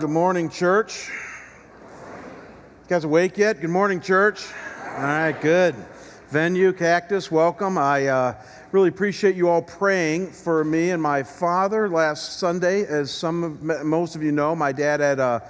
[0.00, 1.10] Good morning, church.
[1.10, 3.60] You guys awake yet?
[3.60, 4.46] Good morning, church.
[4.96, 5.74] All right, good.
[6.30, 7.76] Venue, Cactus, welcome.
[7.76, 8.34] I uh,
[8.72, 12.86] really appreciate you all praying for me and my father last Sunday.
[12.86, 15.40] As some of, most of you know, my dad had uh,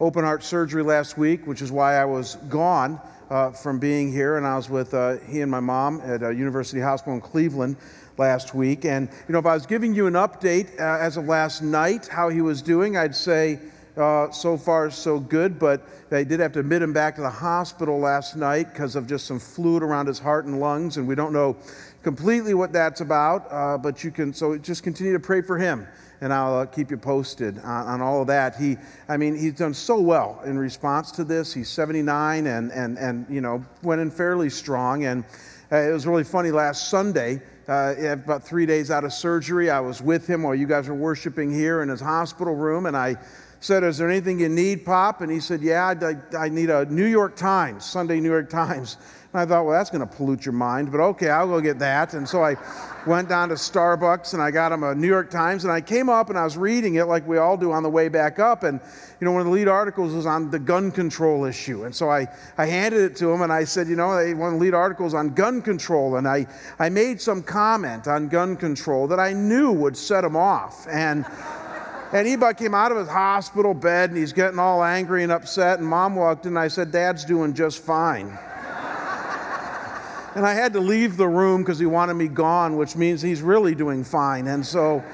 [0.00, 3.00] open heart surgery last week, which is why I was gone
[3.30, 4.38] uh, from being here.
[4.38, 7.76] And I was with uh, he and my mom at uh, University Hospital in Cleveland
[8.18, 8.84] last week.
[8.84, 12.08] And, you know, if I was giving you an update uh, as of last night,
[12.08, 13.60] how he was doing, I'd say
[13.96, 15.58] uh, so far so good.
[15.58, 19.06] But they did have to admit him back to the hospital last night because of
[19.06, 20.96] just some fluid around his heart and lungs.
[20.96, 21.56] And we don't know
[22.02, 25.86] completely what that's about, uh, but you can, so just continue to pray for him.
[26.22, 28.54] And I'll uh, keep you posted on, on, all of that.
[28.56, 28.76] He,
[29.08, 31.52] I mean, he's done so well in response to this.
[31.52, 35.04] He's 79 and, and, and you know, went in fairly strong.
[35.04, 35.24] And
[35.72, 39.70] uh, it was really funny last Sunday uh, about three days out of surgery.
[39.70, 42.96] I was with him while you guys were worshiping here in his hospital room, and
[42.96, 43.16] I
[43.60, 45.20] said, Is there anything you need, Pop?
[45.20, 48.96] And he said, Yeah, I, I need a New York Times, Sunday New York Times.
[49.32, 51.78] And I thought, Well, that's going to pollute your mind, but okay, I'll go get
[51.78, 52.14] that.
[52.14, 52.56] And so I
[53.06, 56.08] went down to Starbucks and I got him a New York Times, and I came
[56.08, 58.62] up and I was reading it like we all do on the way back up.
[58.62, 58.80] And,
[59.20, 61.84] you know, one of the lead articles was on the gun control issue.
[61.84, 64.58] And so I, I handed it to him and I said, You know, one of
[64.58, 66.16] the lead articles on gun control.
[66.16, 66.46] And I,
[66.78, 70.86] I made some comment on gun control that I knew would set him off.
[70.88, 71.26] And
[72.12, 75.78] and he came out of his hospital bed and he's getting all angry and upset.
[75.78, 78.26] And mom walked in and I said, Dad's doing just fine.
[80.34, 83.42] and I had to leave the room because he wanted me gone, which means he's
[83.42, 84.48] really doing fine.
[84.48, 85.04] And so,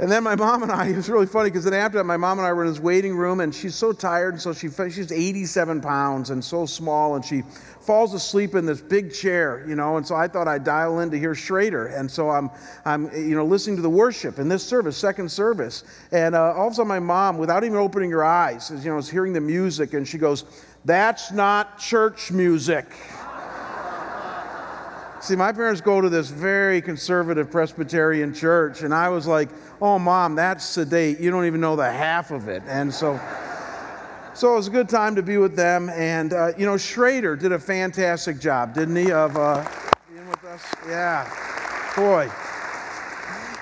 [0.00, 2.16] and then my mom and I, it was really funny because then after that, my
[2.16, 4.34] mom and I were in his waiting room and she's so tired.
[4.34, 7.16] And so she, she's 87 pounds and so small.
[7.16, 7.42] And she
[7.80, 11.10] falls asleep in this big chair, you know, and so I thought I'd dial in
[11.10, 11.88] to hear Schrader.
[11.88, 12.50] And so I'm,
[12.84, 15.84] I'm you know, listening to the worship in this service, second service.
[16.12, 18.90] And uh, all of a sudden, my mom, without even opening her eyes, is, you
[18.90, 20.44] know, is hearing the music, and she goes,
[20.84, 22.86] That's not church music.
[25.22, 29.50] See, my parents go to this very conservative Presbyterian church, and I was like,
[29.80, 31.20] oh, mom, that's sedate.
[31.20, 32.60] You don't even know the half of it.
[32.66, 33.20] And so.
[34.34, 35.90] So it was a good time to be with them.
[35.90, 39.64] And, uh, you know, Schrader did a fantastic job, didn't he, of uh,
[40.10, 40.64] being with us?
[40.88, 41.30] Yeah.
[41.94, 42.28] Boy.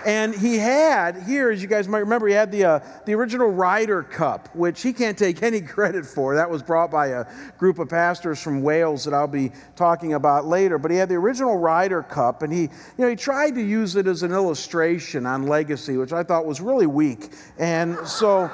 [0.06, 3.48] And he had here, as you guys might remember, he had the, uh, the original
[3.48, 6.34] Ryder Cup, which he can't take any credit for.
[6.34, 7.26] That was brought by a
[7.58, 10.78] group of pastors from Wales that I'll be talking about later.
[10.78, 13.96] But he had the original Ryder Cup, and he, you know, he tried to use
[13.96, 17.30] it as an illustration on legacy, which I thought was really weak.
[17.58, 18.50] And so.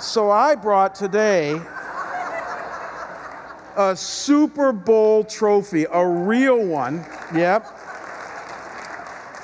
[0.00, 1.60] So I brought today
[3.76, 7.06] a Super Bowl trophy, a real one.
[7.34, 7.83] Yep.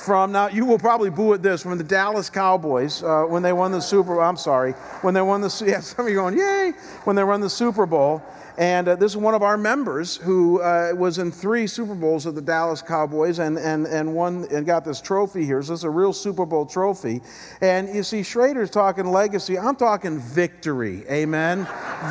[0.05, 3.53] From now, you will probably boo at this from the Dallas Cowboys uh, when they
[3.53, 4.15] won the Super.
[4.15, 4.23] Bowl.
[4.23, 4.73] I'm sorry,
[5.03, 5.51] when they won the.
[5.67, 6.73] Yeah, some of you going yay
[7.05, 8.23] when they won the Super Bowl.
[8.57, 12.25] And uh, this is one of our members who uh, was in three Super Bowls
[12.25, 15.63] of the Dallas Cowboys and, and, and won and got this trophy here.
[15.63, 17.21] So it's a real Super Bowl trophy.
[17.61, 19.59] And you see, Schrader's talking legacy.
[19.59, 21.05] I'm talking victory.
[21.11, 21.67] Amen.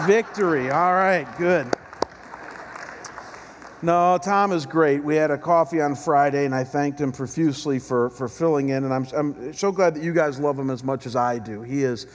[0.06, 0.70] victory.
[0.72, 1.72] All right, good.
[3.82, 5.02] No, Tom is great.
[5.02, 8.84] We had a coffee on Friday, and I thanked him profusely for, for filling in.
[8.84, 11.62] And I'm, I'm so glad that you guys love him as much as I do.
[11.62, 12.06] He is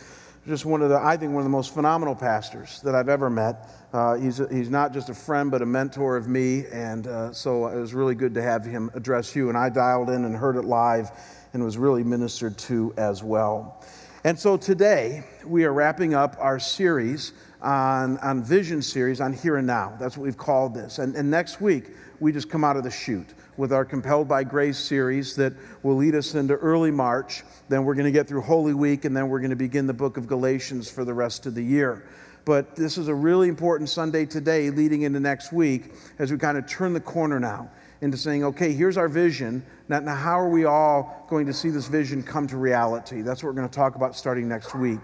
[0.46, 3.30] just one of the, I think, one of the most phenomenal pastors that I've ever
[3.30, 3.70] met.
[3.94, 6.66] Uh, he's, a, he's not just a friend, but a mentor of me.
[6.70, 9.48] And uh, so it was really good to have him address you.
[9.48, 11.12] And I dialed in and heard it live
[11.54, 13.82] and was really ministered to as well.
[14.24, 17.32] And so today, we are wrapping up our series
[17.62, 19.96] on, on Vision series on Here and Now.
[19.98, 20.98] That's what we've called this.
[20.98, 24.44] And, and next week, we just come out of the chute with our Compelled by
[24.44, 27.42] Grace series that will lead us into early March.
[27.68, 29.94] Then we're going to get through Holy Week, and then we're going to begin the
[29.94, 32.06] book of Galatians for the rest of the year.
[32.44, 36.58] But this is a really important Sunday today, leading into next week, as we kind
[36.58, 37.70] of turn the corner now
[38.00, 39.64] into saying, okay, here's our vision.
[39.88, 43.22] Now, now how are we all going to see this vision come to reality?
[43.22, 45.00] That's what we're going to talk about starting next week.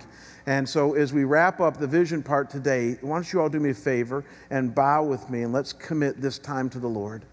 [0.50, 3.61] And so, as we wrap up the vision part today, why don't you all do
[3.61, 7.25] me a favor and bow with me and let's commit this time to the Lord.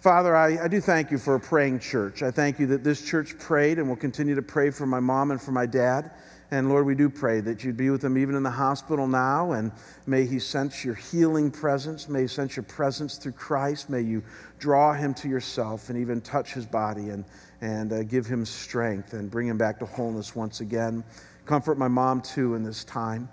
[0.00, 2.24] Father, I, I, do thank you for a praying church.
[2.24, 5.30] I thank you that this church prayed and will continue to pray for my mom
[5.30, 6.10] and for my dad.
[6.50, 9.52] And Lord, we do pray that you'd be with them even in the hospital now.
[9.52, 9.70] And
[10.08, 12.08] may he sense your healing presence.
[12.08, 13.88] May he sense your presence through Christ.
[13.88, 14.24] May you
[14.58, 17.24] draw him to yourself and even touch his body and,
[17.60, 21.04] and uh, give him strength and bring him back to wholeness once again.
[21.46, 23.28] Comfort my mom too in this time.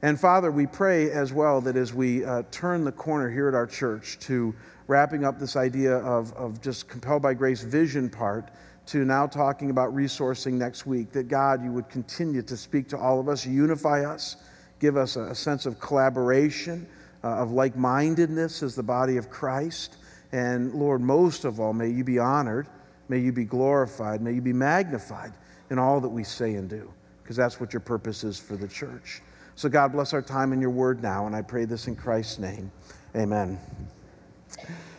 [0.00, 3.54] And Father, we pray as well that as we uh, turn the corner here at
[3.54, 4.54] our church to
[4.86, 8.50] wrapping up this idea of, of just compelled by grace vision part
[8.86, 12.96] to now talking about resourcing next week, that God, you would continue to speak to
[12.96, 14.36] all of us, unify us,
[14.80, 16.86] give us a, sense of collaboration,
[17.22, 19.96] uh, of like mindedness as the body of Christ.
[20.32, 22.66] And Lord, most of all, may you be honored,
[23.10, 25.32] may you be glorified, may you be magnified
[25.70, 26.90] in all that we say and do,
[27.28, 29.20] because that's what your purpose is for the church.
[29.54, 32.38] So, God, bless our time in your word now, and I pray this in Christ's
[32.38, 32.72] name.
[33.14, 33.58] Amen.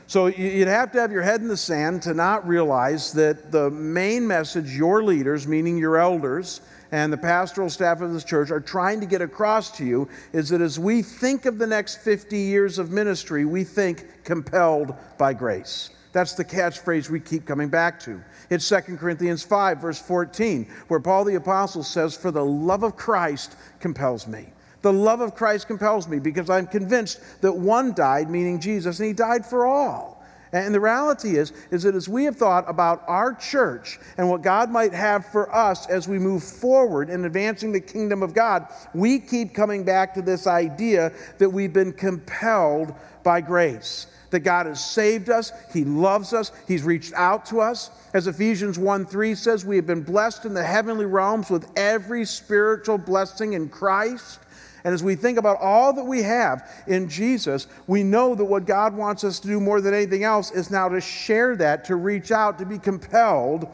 [0.06, 3.72] So, you'd have to have your head in the sand to not realize that the
[3.72, 6.62] main message your leaders, meaning your elders,
[6.92, 10.50] and the pastoral staff of this church are trying to get across to you is
[10.50, 15.34] that as we think of the next 50 years of ministry, we think compelled by
[15.34, 15.90] grace.
[16.12, 18.22] That's the catchphrase we keep coming back to.
[18.50, 22.96] It's 2 Corinthians 5, verse 14, where Paul the Apostle says, For the love of
[22.96, 24.48] Christ compels me.
[24.82, 29.08] The love of Christ compels me because I'm convinced that one died, meaning Jesus, and
[29.08, 30.19] he died for all.
[30.52, 34.42] And the reality is, is that as we have thought about our church and what
[34.42, 38.68] God might have for us as we move forward in advancing the kingdom of God,
[38.94, 42.94] we keep coming back to this idea that we've been compelled
[43.24, 44.08] by grace.
[44.32, 47.92] That God has saved us, He loves us, He's reached out to us.
[48.14, 52.26] As Ephesians 1 3 says, we have been blessed in the heavenly realms with every
[52.26, 54.40] spiritual blessing in Christ.
[54.84, 58.66] And as we think about all that we have in Jesus, we know that what
[58.66, 61.96] God wants us to do more than anything else is now to share that, to
[61.96, 63.68] reach out, to be compelled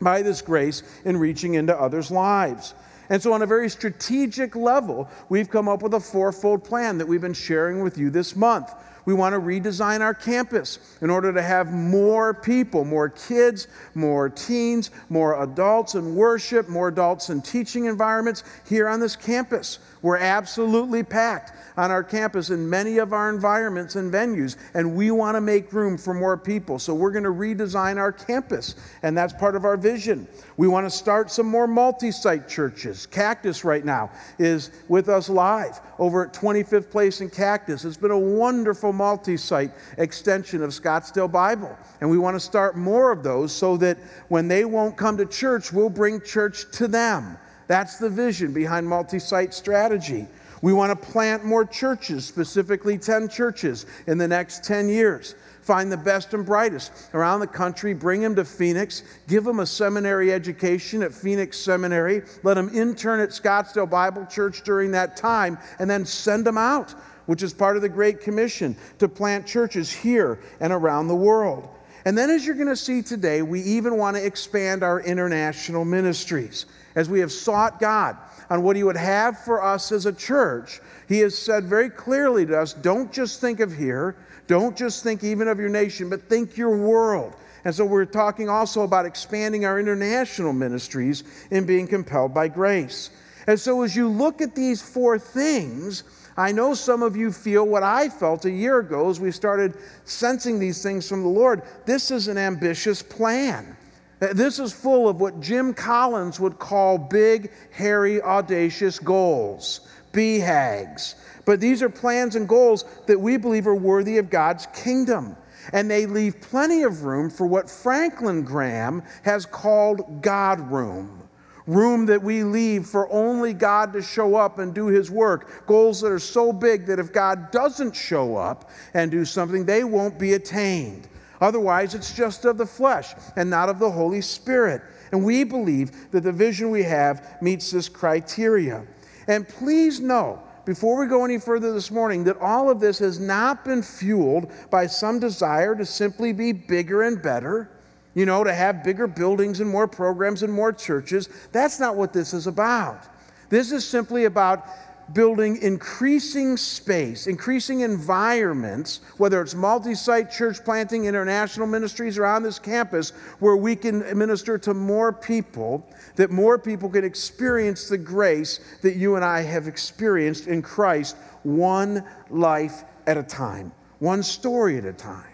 [0.00, 2.74] by this grace in reaching into others' lives.
[3.10, 7.06] And so, on a very strategic level, we've come up with a fourfold plan that
[7.06, 8.72] we've been sharing with you this month.
[9.06, 14.28] We want to redesign our campus in order to have more people, more kids, more
[14.28, 19.78] teens, more adults in worship, more adults in teaching environments here on this campus.
[20.02, 25.10] We're absolutely packed on our campus in many of our environments and venues, and we
[25.10, 26.78] want to make room for more people.
[26.78, 30.28] So we're going to redesign our campus, and that's part of our vision.
[30.56, 33.06] We want to start some more multi site churches.
[33.06, 37.84] Cactus, right now, is with us live over at 25th Place in Cactus.
[37.84, 42.76] It's been a wonderful multi site extension of Scottsdale Bible, and we want to start
[42.76, 43.98] more of those so that
[44.28, 47.36] when they won't come to church, we'll bring church to them.
[47.66, 50.26] That's the vision behind multi site strategy.
[50.62, 55.34] We want to plant more churches, specifically 10 churches, in the next 10 years.
[55.60, 59.66] Find the best and brightest around the country, bring them to Phoenix, give them a
[59.66, 65.58] seminary education at Phoenix Seminary, let them intern at Scottsdale Bible Church during that time,
[65.78, 66.94] and then send them out,
[67.26, 71.68] which is part of the Great Commission to plant churches here and around the world.
[72.04, 75.84] And then, as you're going to see today, we even want to expand our international
[75.84, 78.16] ministries as we have sought God
[78.50, 82.46] on what He would have for us as a church, He has said very clearly
[82.46, 84.16] to us don't just think of here,
[84.46, 87.34] don't just think even of your nation, but think your world.
[87.64, 93.10] And so we're talking also about expanding our international ministries and being compelled by grace.
[93.46, 96.04] And so as you look at these four things,
[96.36, 99.76] I know some of you feel what I felt a year ago as we started
[100.04, 101.62] sensing these things from the Lord.
[101.86, 103.76] This is an ambitious plan.
[104.18, 111.16] This is full of what Jim Collins would call big, hairy, audacious goals, BHAGs.
[111.44, 115.36] But these are plans and goals that we believe are worthy of God's kingdom.
[115.72, 121.23] And they leave plenty of room for what Franklin Graham has called God room.
[121.66, 125.66] Room that we leave for only God to show up and do His work.
[125.66, 129.82] Goals that are so big that if God doesn't show up and do something, they
[129.82, 131.08] won't be attained.
[131.40, 134.82] Otherwise, it's just of the flesh and not of the Holy Spirit.
[135.12, 138.86] And we believe that the vision we have meets this criteria.
[139.26, 143.20] And please know, before we go any further this morning, that all of this has
[143.20, 147.70] not been fueled by some desire to simply be bigger and better,
[148.14, 151.28] you know, to have bigger buildings and more programs and more churches.
[151.52, 153.08] That's not what this is about.
[153.48, 154.66] This is simply about
[155.12, 162.58] building increasing space, increasing environments, whether it's multi site church planting, international ministries around this
[162.58, 168.60] campus, where we can minister to more people, that more people can experience the grace
[168.82, 174.78] that you and I have experienced in Christ, one life at a time, one story
[174.78, 175.33] at a time.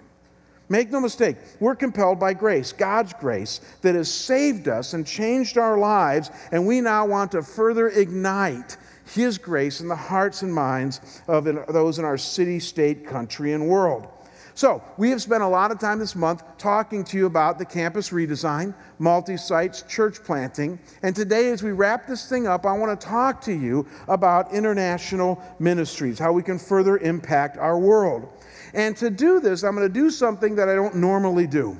[0.70, 5.58] Make no mistake, we're compelled by grace, God's grace, that has saved us and changed
[5.58, 8.76] our lives, and we now want to further ignite
[9.12, 13.68] his grace in the hearts and minds of those in our city, state, country, and
[13.68, 14.06] world.
[14.54, 17.64] So, we have spent a lot of time this month talking to you about the
[17.64, 20.78] campus redesign, multi sites, church planting.
[21.02, 24.52] And today, as we wrap this thing up, I want to talk to you about
[24.52, 28.28] international ministries, how we can further impact our world.
[28.74, 31.76] And to do this, I'm going to do something that I don't normally do.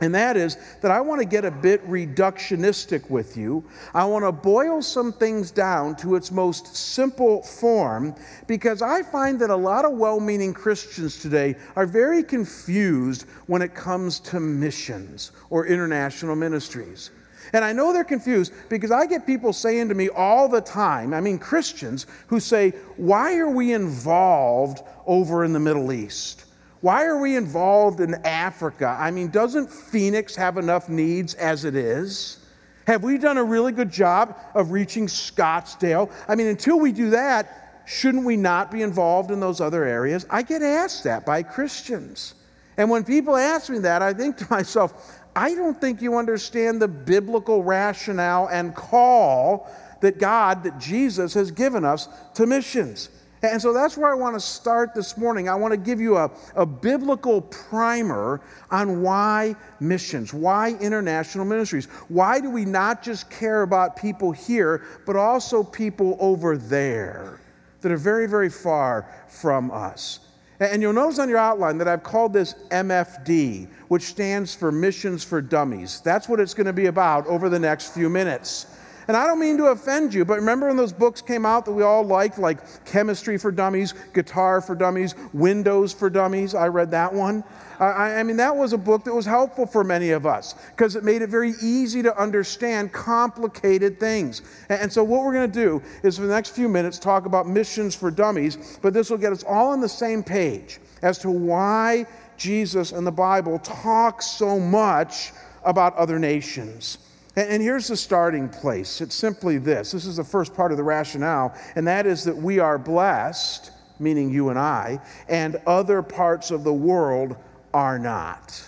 [0.00, 3.64] And that is that I want to get a bit reductionistic with you.
[3.94, 8.14] I want to boil some things down to its most simple form
[8.46, 13.60] because I find that a lot of well meaning Christians today are very confused when
[13.60, 17.10] it comes to missions or international ministries.
[17.52, 21.14] And I know they're confused because I get people saying to me all the time,
[21.14, 26.44] I mean, Christians who say, Why are we involved over in the Middle East?
[26.80, 28.96] Why are we involved in Africa?
[28.98, 32.38] I mean, doesn't Phoenix have enough needs as it is?
[32.86, 36.10] Have we done a really good job of reaching Scottsdale?
[36.28, 40.24] I mean, until we do that, shouldn't we not be involved in those other areas?
[40.30, 42.34] I get asked that by Christians.
[42.76, 46.80] And when people ask me that, I think to myself, I don't think you understand
[46.80, 49.68] the biblical rationale and call
[50.00, 53.10] that God, that Jesus has given us to missions.
[53.42, 55.48] And so that's where I want to start this morning.
[55.48, 58.40] I want to give you a, a biblical primer
[58.70, 61.86] on why missions, why international ministries.
[62.08, 67.40] Why do we not just care about people here, but also people over there
[67.80, 70.20] that are very, very far from us?
[70.60, 75.22] And you'll notice on your outline that I've called this MFD, which stands for Missions
[75.22, 76.00] for Dummies.
[76.00, 78.66] That's what it's going to be about over the next few minutes.
[79.08, 81.72] And I don't mean to offend you, but remember when those books came out that
[81.72, 86.54] we all liked, like Chemistry for Dummies, Guitar for Dummies, Windows for Dummies?
[86.54, 87.42] I read that one.
[87.80, 90.94] I, I mean, that was a book that was helpful for many of us because
[90.94, 94.42] it made it very easy to understand complicated things.
[94.68, 97.24] And, and so, what we're going to do is for the next few minutes talk
[97.24, 101.16] about missions for dummies, but this will get us all on the same page as
[101.20, 102.04] to why
[102.36, 105.32] Jesus and the Bible talk so much
[105.64, 106.98] about other nations.
[107.38, 110.82] And here's the starting place it's simply this this is the first part of the
[110.82, 116.50] rationale, and that is that we are blessed, meaning you and I, and other parts
[116.50, 117.36] of the world
[117.72, 118.60] are not.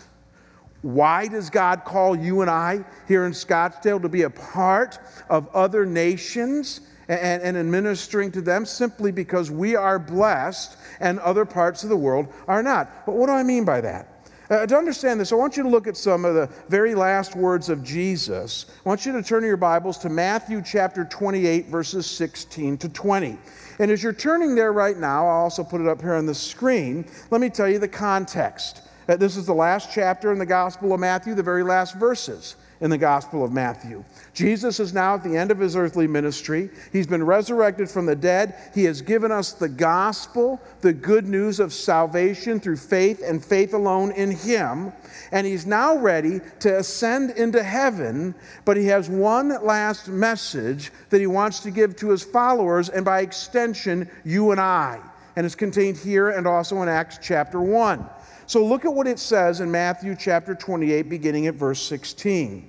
[0.83, 5.49] Why does God call you and I here in Scottsdale to be a part of
[5.49, 8.65] other nations and, and administering to them?
[8.65, 13.05] Simply because we are blessed and other parts of the world are not.
[13.05, 14.20] But what do I mean by that?
[14.51, 17.37] Uh, to understand this, I want you to look at some of the very last
[17.37, 18.67] words of Jesus.
[18.85, 23.39] I want you to turn your Bibles to Matthew chapter 28, verses 16 to 20.
[23.79, 26.35] And as you're turning there right now, I'll also put it up here on the
[26.35, 27.07] screen.
[27.31, 28.83] Let me tell you the context.
[29.09, 32.57] Uh, this is the last chapter in the Gospel of Matthew, the very last verses
[32.81, 34.03] in the Gospel of Matthew.
[34.33, 36.71] Jesus is now at the end of his earthly ministry.
[36.93, 38.55] He's been resurrected from the dead.
[38.75, 43.75] He has given us the gospel, the good news of salvation through faith and faith
[43.75, 44.93] alone in him.
[45.33, 48.35] And he's now ready to ascend into heaven,
[48.65, 53.05] but he has one last message that he wants to give to his followers, and
[53.05, 55.01] by extension, you and I.
[55.37, 58.05] And it's contained here and also in Acts chapter 1.
[58.51, 62.69] So look at what it says in Matthew chapter 28, beginning at verse 16.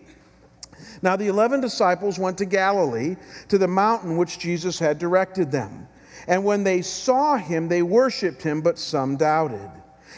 [1.01, 3.15] Now the eleven disciples went to Galilee,
[3.47, 5.87] to the mountain which Jesus had directed them.
[6.27, 9.71] And when they saw him, they worshiped him, but some doubted.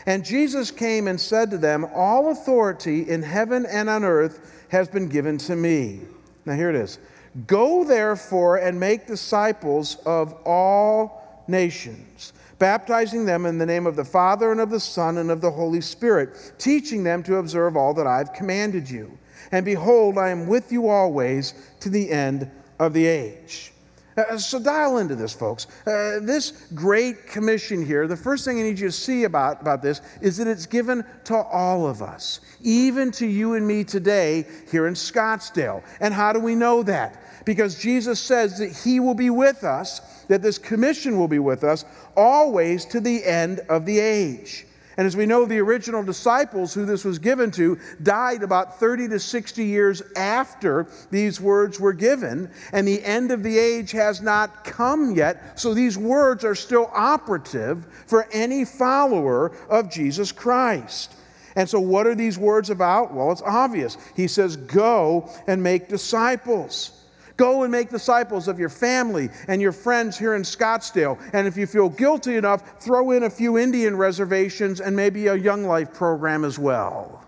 [0.06, 4.90] And Jesus came and said to them, All authority in heaven and on earth has
[4.90, 6.02] been given to me.
[6.44, 7.00] Now here it is
[7.48, 14.06] Go therefore and make disciples of all nations baptizing them in the name of the
[14.06, 17.94] Father and of the Son and of the Holy Spirit, teaching them to observe all
[17.94, 19.18] that I've commanded you.
[19.52, 23.74] And behold, I am with you always to the end of the age.
[24.16, 25.68] Uh, so dial into this, folks.
[25.86, 29.82] Uh, this great commission here, the first thing I need you to see about, about
[29.82, 34.46] this is that it's given to all of us, even to you and me today
[34.72, 35.84] here in Scottsdale.
[36.00, 37.44] And how do we know that?
[37.44, 41.64] Because Jesus says that He will be with us that this commission will be with
[41.64, 44.66] us always to the end of the age.
[44.98, 49.08] And as we know, the original disciples who this was given to died about 30
[49.10, 54.22] to 60 years after these words were given, and the end of the age has
[54.22, 55.60] not come yet.
[55.60, 61.16] So these words are still operative for any follower of Jesus Christ.
[61.56, 63.14] And so, what are these words about?
[63.14, 63.98] Well, it's obvious.
[64.16, 67.03] He says, Go and make disciples.
[67.36, 71.20] Go and make disciples of your family and your friends here in Scottsdale.
[71.34, 75.36] And if you feel guilty enough, throw in a few Indian reservations and maybe a
[75.36, 77.24] Young Life program as well.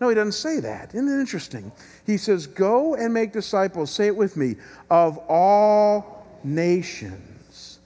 [0.00, 0.94] No, he doesn't say that.
[0.94, 1.70] Isn't it interesting?
[2.06, 4.56] He says, Go and make disciples, say it with me,
[4.90, 7.80] of all nations.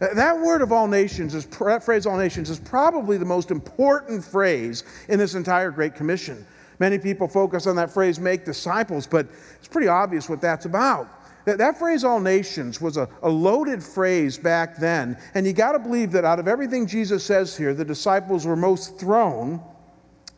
[0.00, 4.22] That word of all nations, is, that phrase all nations, is probably the most important
[4.24, 6.44] phrase in this entire Great Commission.
[6.78, 9.26] Many people focus on that phrase, make disciples, but
[9.58, 11.08] it's pretty obvious what that's about.
[11.44, 15.18] That, that phrase, all nations, was a, a loaded phrase back then.
[15.34, 18.56] And you got to believe that out of everything Jesus says here, the disciples were
[18.56, 19.60] most thrown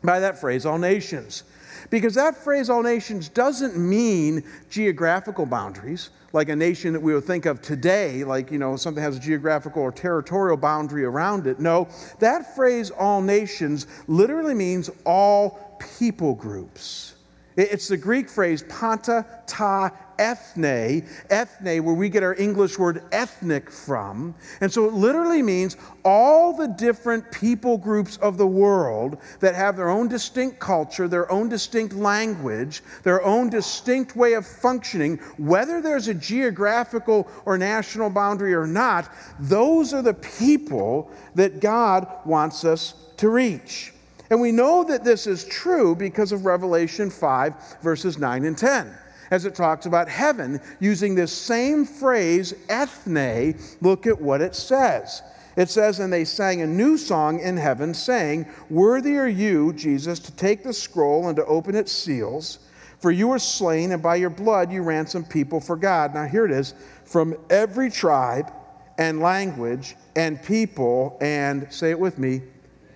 [0.03, 1.43] by that phrase, all nations.
[1.89, 7.23] Because that phrase, all nations, doesn't mean geographical boundaries, like a nation that we would
[7.23, 11.59] think of today, like, you know, something has a geographical or territorial boundary around it.
[11.59, 11.87] No,
[12.19, 17.15] that phrase, all nations, literally means all people groups.
[17.57, 23.71] It's the Greek phrase panta ta ethne, ethne, where we get our English word ethnic
[23.71, 24.35] from.
[24.61, 29.75] And so it literally means all the different people groups of the world that have
[29.75, 35.81] their own distinct culture, their own distinct language, their own distinct way of functioning, whether
[35.81, 42.65] there's a geographical or national boundary or not, those are the people that God wants
[42.65, 43.93] us to reach.
[44.29, 48.93] And we know that this is true because of Revelation 5, verses 9 and 10
[49.31, 53.57] as it talks about heaven using this same phrase, ethne.
[53.81, 55.21] Look at what it says.
[55.55, 60.19] It says, And they sang a new song in heaven, saying, Worthy are you, Jesus,
[60.19, 62.59] to take the scroll and to open its seals.
[62.99, 66.13] For you were slain, and by your blood you ransomed people for God.
[66.13, 66.73] Now here it is
[67.05, 68.51] from every tribe
[68.97, 72.41] and language and people, and say it with me,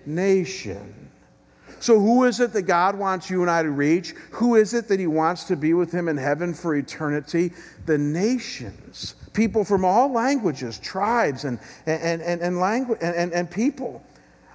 [0.06, 1.01] nation.
[1.82, 4.10] So, who is it that God wants you and I to reach?
[4.30, 7.52] Who is it that He wants to be with Him in heaven for eternity?
[7.86, 13.50] The nations, people from all languages, tribes, and, and, and, and, language, and, and, and
[13.50, 14.00] people.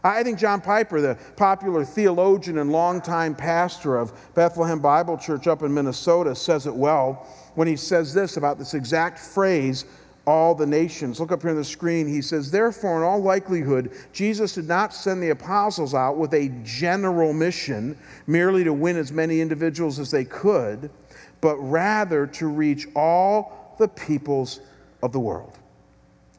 [0.05, 5.63] I think John Piper, the popular theologian and longtime pastor of Bethlehem Bible Church up
[5.63, 9.83] in Minnesota, says it well when he says this about this exact phrase
[10.27, 11.19] all the nations.
[11.19, 12.05] Look up here on the screen.
[12.05, 16.49] He says, Therefore, in all likelihood, Jesus did not send the apostles out with a
[16.63, 20.91] general mission merely to win as many individuals as they could,
[21.39, 24.59] but rather to reach all the peoples
[25.01, 25.57] of the world,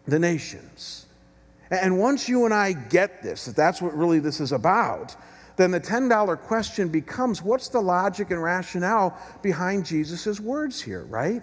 [0.07, 1.07] the nations.
[1.71, 5.17] And once you and I get this, that that's what really this is about,
[5.57, 11.43] then the $10 question becomes what's the logic and rationale behind Jesus' words here, right?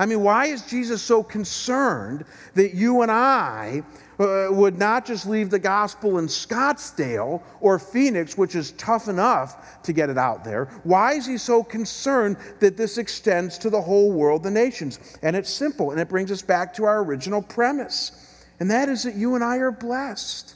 [0.00, 3.82] I mean, why is Jesus so concerned that you and I
[4.18, 9.82] uh, would not just leave the gospel in Scottsdale or Phoenix, which is tough enough
[9.82, 10.70] to get it out there?
[10.84, 15.18] Why is he so concerned that this extends to the whole world, the nations?
[15.20, 19.02] And it's simple, and it brings us back to our original premise, and that is
[19.02, 20.54] that you and I are blessed.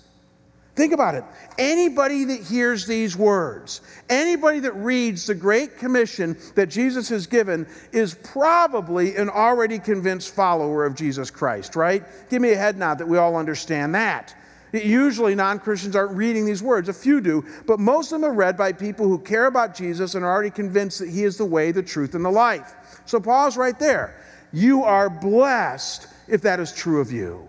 [0.75, 1.25] Think about it.
[1.57, 7.67] Anybody that hears these words, anybody that reads the Great Commission that Jesus has given,
[7.93, 12.05] is probably an already convinced follower of Jesus Christ, right?
[12.29, 14.35] Give me a head nod that we all understand that.
[14.73, 16.89] Usually, non Christians aren't reading these words.
[16.89, 20.17] A few do, but most of them are read by people who care about Jesus
[20.17, 22.75] and are already convinced that He is the way, the truth, and the life.
[23.07, 24.17] So, pause right there.
[24.53, 27.47] You are blessed if that is true of you.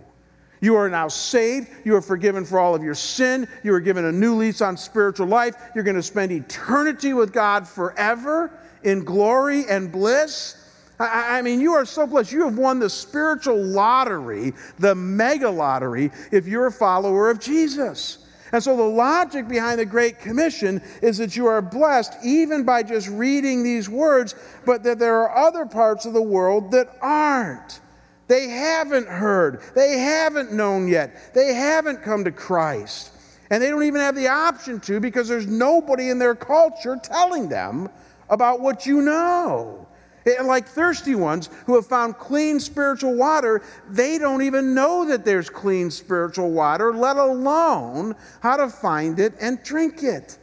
[0.66, 1.70] You are now saved.
[1.84, 3.48] You are forgiven for all of your sin.
[3.62, 5.58] You are given a new lease on spiritual life.
[5.76, 8.52] You're going to spend eternity with God forever
[8.82, 10.58] in glory and bliss.
[11.00, 12.32] I, mean, you are so blessed.
[12.32, 18.26] You have won the spiritual lottery, the mega lottery, if you're a follower of Jesus.
[18.52, 22.82] And so the logic behind the Great Commission is that you are blessed even by
[22.82, 24.34] just reading these words,
[24.66, 27.82] but that there are other parts of the world that aren't.
[28.28, 29.62] They haven't heard.
[29.76, 31.34] They haven't known yet.
[31.34, 33.12] They haven't come to Christ.
[33.52, 37.48] And they don't even have the option to because there's nobody in their culture telling
[37.48, 37.90] them
[38.30, 39.88] about what you know.
[40.26, 45.24] And like thirsty ones who have found clean spiritual water, they don't even know that
[45.24, 50.40] there's clean spiritual water, let alone how to find it and drink it.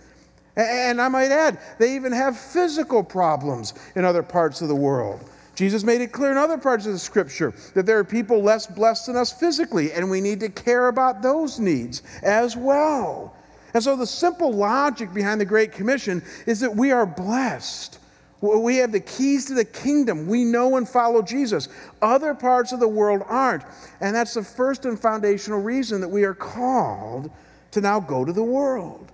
[0.54, 5.28] And I might add, they even have physical problems in other parts of the world.
[5.62, 8.66] Jesus made it clear in other parts of the scripture that there are people less
[8.66, 13.32] blessed than us physically, and we need to care about those needs as well.
[13.72, 18.00] And so, the simple logic behind the Great Commission is that we are blessed.
[18.40, 20.26] We have the keys to the kingdom.
[20.26, 21.68] We know and follow Jesus.
[22.02, 23.62] Other parts of the world aren't.
[24.00, 27.30] And that's the first and foundational reason that we are called
[27.70, 29.12] to now go to the world.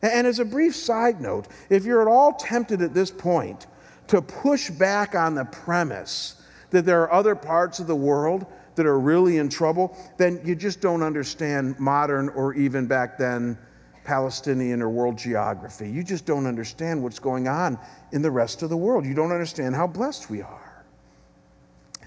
[0.00, 3.66] And as a brief side note, if you're at all tempted at this point
[4.08, 8.86] to push back on the premise that there are other parts of the world that
[8.86, 13.58] are really in trouble, then you just don't understand modern or even back then
[14.04, 15.90] Palestinian or world geography.
[15.90, 17.78] You just don't understand what's going on
[18.12, 19.04] in the rest of the world.
[19.04, 20.84] You don't understand how blessed we are.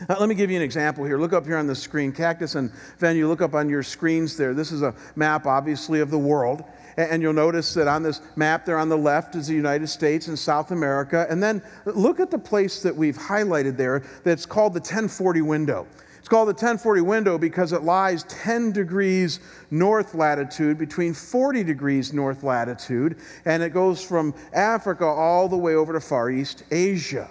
[0.10, 1.18] Now, let me give you an example here.
[1.18, 2.12] Look up here on the screen.
[2.12, 4.54] Cactus and Venue, look up on your screens there.
[4.54, 6.66] This is a map, obviously, of the world.
[6.98, 10.28] And you'll notice that on this map there on the left is the United States
[10.28, 11.28] and South America.
[11.30, 15.88] And then look at the place that we've highlighted there that's called the 1040 window.
[16.26, 22.14] It's called the 1040 window because it lies 10 degrees north latitude, between 40 degrees
[22.14, 27.30] north latitude, and it goes from Africa all the way over to Far East Asia.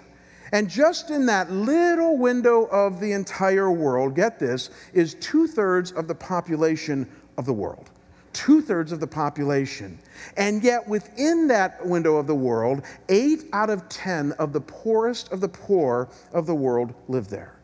[0.53, 5.91] And just in that little window of the entire world, get this, is two thirds
[5.91, 7.05] of the population
[7.37, 7.89] of the world.
[8.35, 9.97] Two thirds of the population.
[10.35, 15.31] And yet, within that window of the world, eight out of 10 of the poorest
[15.31, 17.55] of the poor of the world live there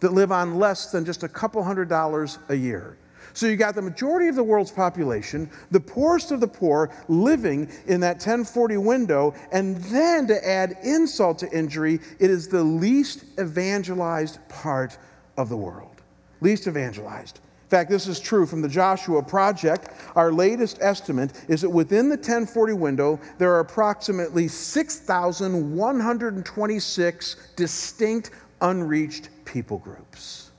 [0.00, 2.96] that live on less than just a couple hundred dollars a year.
[3.32, 7.68] So you got the majority of the world's population, the poorest of the poor, living
[7.86, 13.24] in that 1040 window, and then to add insult to injury, it is the least
[13.38, 14.96] evangelized part
[15.36, 16.02] of the world.
[16.40, 17.40] Least evangelized.
[17.70, 19.90] Fact, this is true from the Joshua Project.
[20.16, 29.28] Our latest estimate is that within the 1040 window, there are approximately 6,126 distinct unreached
[29.44, 30.50] people groups.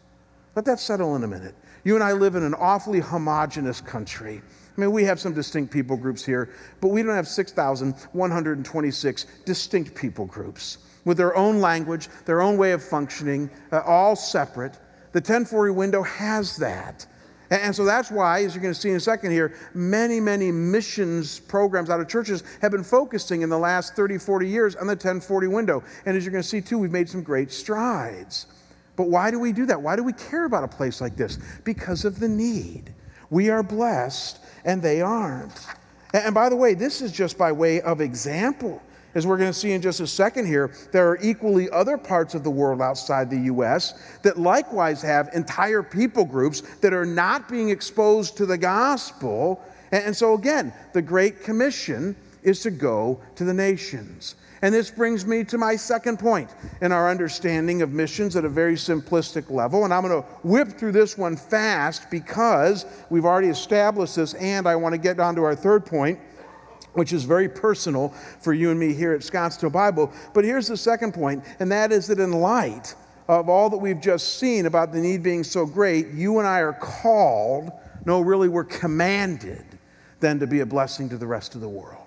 [0.56, 1.54] Let that settle in a minute.
[1.84, 4.42] You and I live in an awfully homogenous country.
[4.78, 9.96] I mean, we have some distinct people groups here, but we don't have 6,126 distinct
[9.96, 14.78] people groups with their own language, their own way of functioning, uh, all separate.
[15.14, 17.06] The 1040 window has that.
[17.52, 20.54] And so that's why, as you're going to see in a second here, many, many
[20.54, 24.88] missions programs out of churches have been focusing in the last 30, 40 years on
[24.88, 25.84] the 1040 window.
[26.06, 28.48] And as you're going to see too, we've made some great strides.
[28.96, 29.82] But why do we do that?
[29.82, 31.40] Why do we care about a place like this?
[31.66, 32.94] Because of the need.
[33.30, 35.66] We are blessed and they aren't.
[36.14, 38.82] And by the way, this is just by way of example.
[39.14, 42.34] As we're going to see in just a second here, there are equally other parts
[42.34, 44.18] of the world outside the U.S.
[44.22, 49.62] that likewise have entire people groups that are not being exposed to the gospel.
[49.92, 54.36] And so, again, the Great Commission is to go to the nations.
[54.64, 56.50] And this brings me to my second point
[56.82, 59.86] in our understanding of missions at a very simplistic level.
[59.86, 64.68] And I'm going to whip through this one fast because we've already established this, and
[64.68, 66.20] I want to get on to our third point
[66.94, 70.12] which is very personal for you and me here at Scottsdale Bible.
[70.34, 72.96] But here's the second point, and that is that in light
[73.28, 76.60] of all that we've just seen about the need being so great, you and I
[76.60, 77.72] are called,
[78.06, 79.64] no, really, we're commanded
[80.20, 81.98] then to be a blessing to the rest of the world.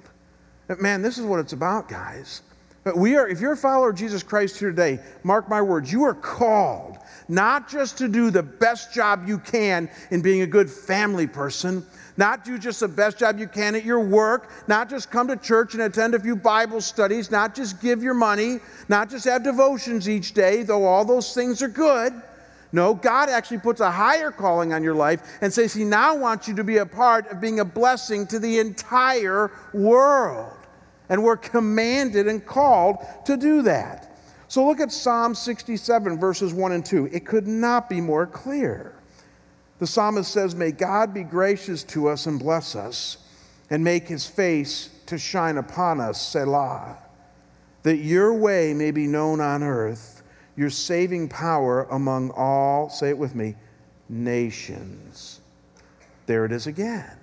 [0.80, 2.42] Man, this is what it's about, guys.
[2.84, 5.90] But we are, if you're a follower of Jesus Christ here today, mark my words,
[5.90, 10.46] you are called not just to do the best job you can in being a
[10.46, 11.84] good family person,
[12.16, 15.36] not do just the best job you can at your work, not just come to
[15.36, 19.42] church and attend a few Bible studies, not just give your money, not just have
[19.42, 22.12] devotions each day, though all those things are good.
[22.72, 26.48] No, God actually puts a higher calling on your life and says He now wants
[26.48, 30.63] you to be a part of being a blessing to the entire world.
[31.08, 34.18] And we're commanded and called to do that.
[34.48, 37.10] So look at Psalm 67, verses 1 and 2.
[37.12, 38.94] It could not be more clear.
[39.78, 43.18] The psalmist says, May God be gracious to us and bless us,
[43.70, 46.96] and make his face to shine upon us, Selah.
[47.82, 50.22] That your way may be known on earth,
[50.56, 53.56] your saving power among all, say it with me,
[54.08, 55.40] nations.
[56.26, 57.18] There it is again.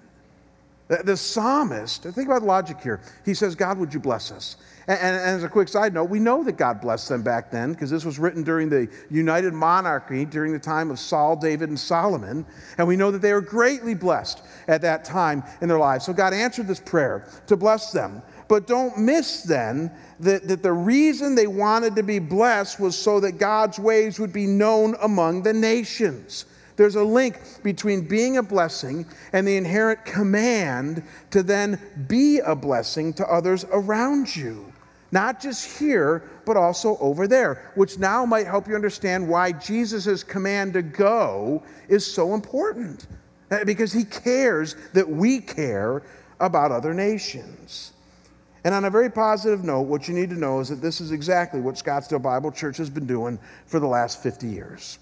[0.92, 3.00] The, psalmist, think about logic here.
[3.24, 4.58] He says, God, would you bless us?
[4.90, 7.50] And, and, and, as a quick side note, we know that God blessed them back
[7.50, 11.70] then because this was written during the United Monarchy, during the time of Saul, David,
[11.70, 12.46] and Solomon.
[12.78, 16.06] And we know that they were greatly blessed at that time in their lives.
[16.06, 18.22] So God answered this prayer to bless them.
[18.50, 23.22] But don't miss then that, that the reason they wanted to be blessed was so
[23.22, 26.48] that God's ways would be known among the nations.
[26.76, 32.56] There's a link between being a blessing and the inherent command to then be a
[32.56, 34.72] blessing to others around you.
[35.12, 40.24] Not just here, but also over there, which now might help you understand why Jesus'
[40.24, 43.08] command to go is so important.
[43.52, 46.04] Uh, because he cares that we care
[46.40, 47.92] about other nations.
[48.64, 51.12] And on a very positive note, what you need to know is that this is
[51.12, 55.00] exactly what Scottsdale Bible Church has been doing for the last 50 years.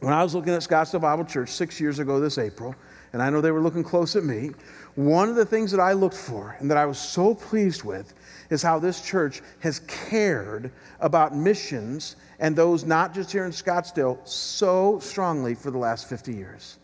[0.00, 2.74] When I was looking at Scottsdale Bible Church six years ago this April,
[3.12, 4.50] and I know they were looking close at me,
[4.94, 8.12] one of the things that I looked for and that I was so pleased with
[8.50, 14.18] is how this church has cared about missions and those not just here in Scottsdale
[14.28, 16.76] so strongly for the last 50 years.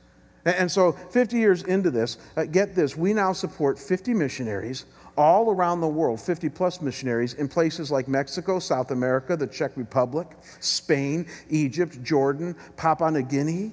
[0.46, 5.51] And so, 50 years into this, uh, get this, we now support 50 missionaries all
[5.51, 10.29] around the world, 50 plus missionaries in places like Mexico, South America, the Czech Republic,
[10.61, 13.72] Spain, Egypt, Jordan, Papua New Guinea.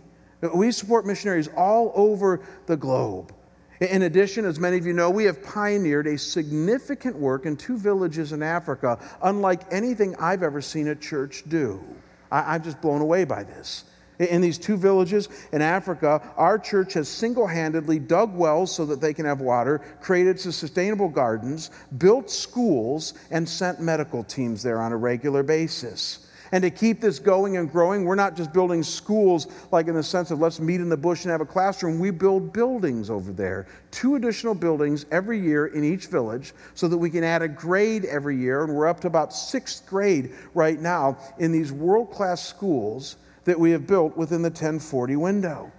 [0.54, 3.34] We support missionaries all over the globe.
[3.82, 7.78] In addition, as many of you know, we have pioneered a significant work in two
[7.78, 11.82] villages in Africa, unlike anything I've ever seen a church do.
[12.30, 13.86] I, am just blown away by this.
[14.20, 19.00] In these two villages in Africa, our church has single handedly dug wells so that
[19.00, 24.92] they can have water, created sustainable gardens, built schools, and sent medical teams there on
[24.92, 26.28] a regular basis.
[26.52, 30.04] And to keep this going and growing, we're not just building schools like in the
[30.04, 31.98] sense of let's meet in the bush and have a classroom.
[31.98, 36.98] We build buildings over there, two additional buildings every year in each village so that
[36.98, 38.66] we can add a grade every year.
[38.66, 43.60] And we're up to about sixth grade right now in these world class schools that
[43.60, 45.72] we have built within the 1040 window.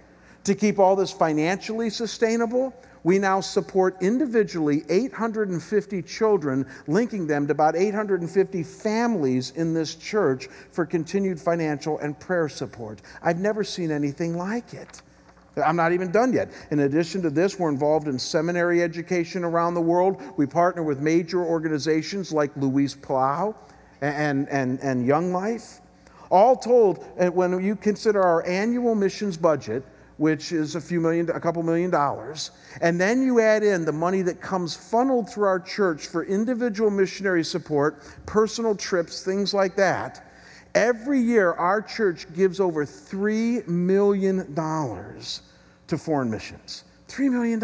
[0.45, 7.51] To keep all this financially sustainable, we now support individually 850 children, linking them to
[7.51, 13.01] about 850 families in this church for continued financial and prayer support.
[13.21, 15.01] I've never seen anything like it.
[15.57, 16.49] I'm not even done yet.
[16.71, 20.21] In addition to this, we're involved in seminary education around the world.
[20.37, 23.55] We partner with major organizations like Luis Palau
[24.01, 25.80] and, and, and Young Life.
[26.31, 29.83] All told, uh, when you consider our annual missions budget,
[30.15, 33.91] which is a few million, a couple million dollars, and then you add in the
[33.91, 39.75] money that comes funneled through our church for individual missionary support, personal trips, things like
[39.75, 40.31] that,
[40.73, 46.85] every year our church gives over $3 million to foreign missions.
[47.09, 47.59] $3 million.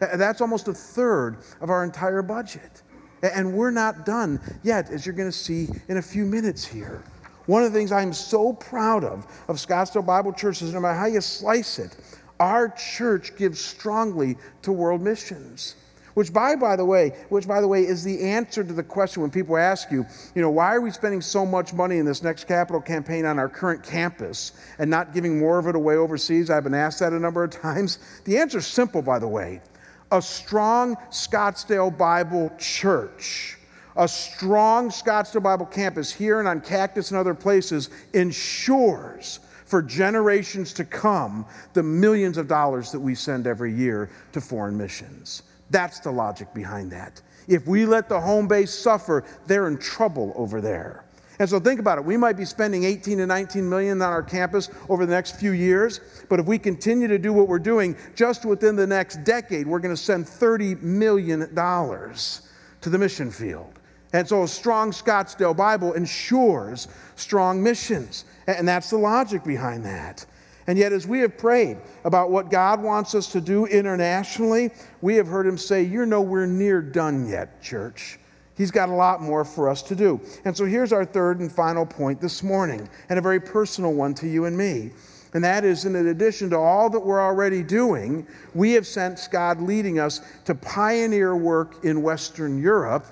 [0.00, 2.82] That's almost a third of our entire budget.
[3.22, 7.04] And we're not done yet, as you're going to see in a few minutes here.
[7.46, 10.98] One of the things I'm so proud of, of Scottsdale Bible Church, is no matter
[10.98, 11.96] how you slice it,
[12.38, 15.76] our church gives strongly to world missions.
[16.14, 19.22] Which by, by the way, which by the way is the answer to the question
[19.22, 22.22] when people ask you, you know, why are we spending so much money in this
[22.22, 26.50] next capital campaign on our current campus and not giving more of it away overseas?
[26.50, 27.98] I've been asked that a number of times.
[28.24, 29.62] The answer is simple, by the way.
[30.10, 33.56] A strong Scottsdale Bible church
[33.96, 40.72] a strong Scottsdale Bible campus here and on Cactus and other places ensures for generations
[40.74, 45.42] to come the millions of dollars that we send every year to foreign missions.
[45.70, 47.22] That's the logic behind that.
[47.48, 51.04] If we let the home base suffer, they're in trouble over there.
[51.38, 52.04] And so think about it.
[52.04, 55.52] We might be spending 18 to 19 million on our campus over the next few
[55.52, 59.66] years, but if we continue to do what we're doing, just within the next decade,
[59.66, 62.42] we're going to send 30 million dollars
[62.82, 63.80] to the mission field.
[64.12, 68.24] And so a strong Scottsdale Bible ensures strong missions.
[68.46, 70.26] And that's the logic behind that.
[70.66, 74.70] And yet, as we have prayed about what God wants us to do internationally,
[75.00, 78.18] we have heard Him say, You're nowhere near done yet, church.
[78.56, 80.20] He's got a lot more for us to do.
[80.44, 84.14] And so here's our third and final point this morning, and a very personal one
[84.14, 84.92] to you and me.
[85.34, 89.60] And that is, in addition to all that we're already doing, we have sensed God
[89.62, 93.06] leading us to pioneer work in Western Europe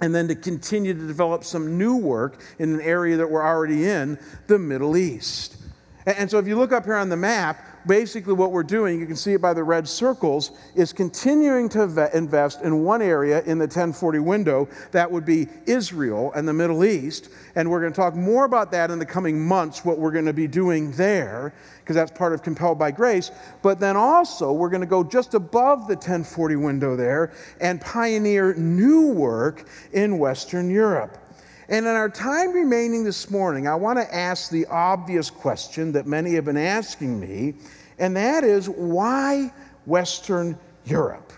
[0.00, 3.88] and then to continue to develop some new work in an area that we're already
[3.88, 5.56] in, the Middle East.
[6.06, 9.06] And so if you look up here on the map, basically what we're doing, you
[9.06, 11.82] can see it by the red circles, is continuing to
[12.14, 14.68] invest in one area in the 1040 window.
[14.92, 17.30] That would be Israel and the Middle East.
[17.56, 20.26] And we're going to talk more about that in the coming months, what we're going
[20.26, 23.32] to be doing there, because that's part of Compelled by Grace.
[23.62, 28.54] But then also, we're going to go just above the 1040 window there and pioneer
[28.54, 31.18] new work in Western Europe.
[31.70, 36.06] And in our time remaining this morning, I want to ask the obvious question that
[36.06, 37.56] many have been asking me,
[37.98, 39.52] and that is why
[39.86, 41.32] Western Europe?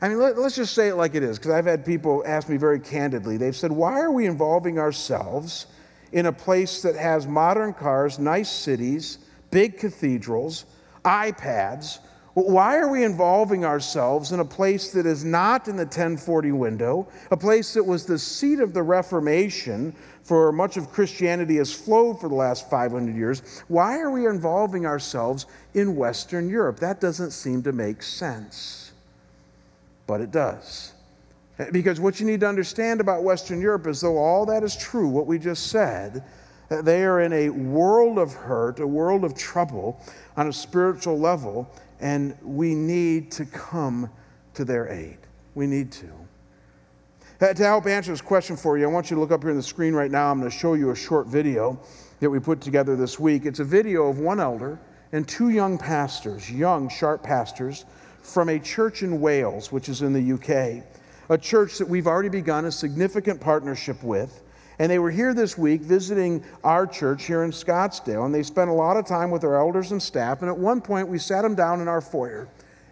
[0.00, 2.48] I mean, let, us just say it like it is, because I've had people ask
[2.48, 3.36] me very candidly.
[3.36, 5.66] They've said, Why are we involving ourselves
[6.10, 9.18] in a place that has modern cars, nice cities,
[9.52, 10.64] big cathedrals,
[11.04, 12.00] iPads?
[12.34, 17.06] Why are we involving ourselves in a place that is not in the 1040 window,
[17.30, 22.20] a place that was the seat of the Reformation for much of Christianity has flowed
[22.20, 23.62] for the last 500 years?
[23.68, 26.78] Why are we involving ourselves in Western Europe?
[26.78, 28.92] That doesn't seem to make sense.
[30.06, 30.92] But it does.
[31.58, 34.76] Eh, because what you need to understand about Western Europe is though all that is
[34.76, 36.24] true, what we just said,
[36.68, 40.00] that they are in a world of hurt, a world of trouble
[40.36, 44.10] on a spiritual level and we need to come
[44.54, 45.18] to their aid.
[45.54, 46.21] We need to.
[47.42, 49.50] Uh, to help answer this question for you, I want you to look up here
[49.50, 50.30] on the screen right now.
[50.30, 51.76] I'm going to show you a short video
[52.20, 53.46] that we put together this week.
[53.46, 54.78] It's a video of one elder
[55.10, 57.84] and two young pastors, young, sharp pastors,
[58.22, 60.84] from a church in Wales, which is in the UK,
[61.30, 64.44] a church that we've already begun a significant partnership with.
[64.78, 68.70] And they were here this week visiting our church here in Scottsdale, and they spent
[68.70, 70.42] a lot of time with our elders and staff.
[70.42, 72.46] And at one point, we sat them down in our foyer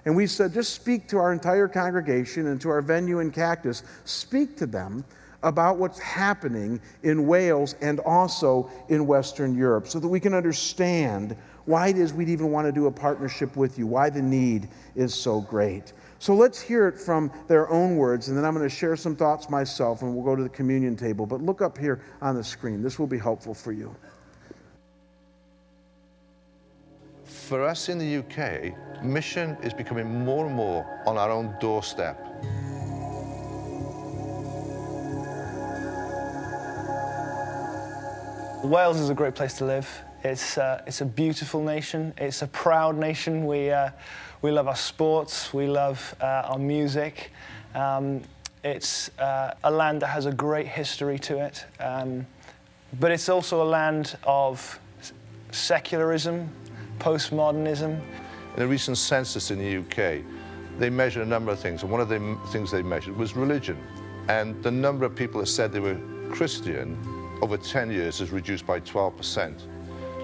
[0.04, 3.82] And we said, just speak to our entire congregation and to our venue in Cactus.
[4.04, 5.04] Speak to them
[5.42, 11.36] about what's happening in Wales and also in Western Europe so that we can understand
[11.64, 14.68] why it is we'd even want to do a partnership with you, why the need
[14.96, 15.92] is so great.
[16.18, 19.16] So let's hear it from their own words, and then I'm going to share some
[19.16, 21.24] thoughts myself, and we'll go to the communion table.
[21.24, 22.82] But look up here on the screen.
[22.82, 23.94] This will be helpful for you.
[27.50, 32.16] For us in the UK, mission is becoming more and more on our own doorstep.
[38.62, 40.00] Wales is a great place to live.
[40.22, 42.14] It's, uh, it's a beautiful nation.
[42.18, 43.44] It's a proud nation.
[43.44, 43.90] We, uh,
[44.42, 45.52] we love our sports.
[45.52, 47.32] We love uh, our music.
[47.74, 48.22] Um,
[48.62, 51.66] it's uh, a land that has a great history to it.
[51.80, 52.28] Um,
[53.00, 54.78] but it's also a land of
[55.50, 56.48] secularism,
[57.00, 58.00] postmodernism.
[58.56, 60.22] In a recent census in the UK,
[60.78, 63.78] they measured a number of things, and one of the things they measured was religion.
[64.28, 65.98] And the number of people that said they were
[66.30, 66.96] Christian
[67.42, 69.62] over 10 years is reduced by 12%.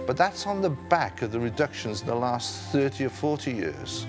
[0.06, 4.06] But that's on the back of the reductions in the last 30 or 40 years.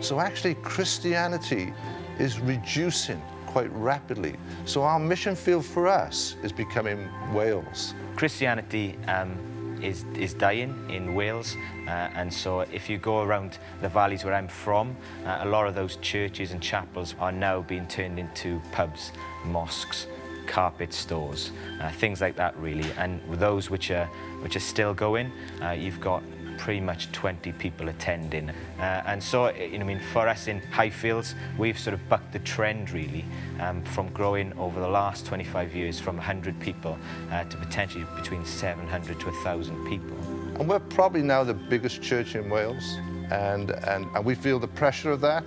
[0.00, 1.72] So actually Christianity
[2.18, 4.36] is reducing quite rapidly.
[4.64, 7.94] So our mission field for us is becoming Wales.
[8.14, 9.36] Christianity um,
[9.82, 11.56] is, is dying in Wales.
[11.86, 15.66] Uh, and so if you go around the valleys where I'm from, uh, a lot
[15.66, 19.12] of those churches and chapels are now being turned into pubs,
[19.44, 20.06] mosques,
[20.46, 22.90] carpet stores, uh, things like that really.
[22.98, 24.06] And those which are,
[24.42, 25.30] which are still going,
[25.62, 26.22] uh, you've got
[26.60, 28.50] pretty much 20 people attending.
[28.78, 32.34] Uh, and so, you know, I mean, for us in Highfields, we've sort of bucked
[32.34, 33.24] the trend really
[33.60, 36.98] um, from growing over the last 25 years from 100 people
[37.32, 40.16] uh, to potentially between 700 to 1,000 people.
[40.60, 42.98] And we're probably now the biggest church in Wales,
[43.30, 45.44] and, and, and we feel the pressure of that.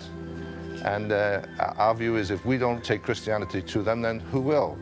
[0.83, 1.45] And uh,
[1.77, 4.79] our view is if we don't take Christianity to them, then who will?